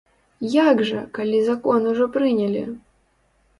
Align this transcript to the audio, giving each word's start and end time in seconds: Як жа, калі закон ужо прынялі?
Як 0.53 0.81
жа, 0.87 1.03
калі 1.19 1.43
закон 1.51 1.79
ужо 1.93 2.09
прынялі? 2.19 2.67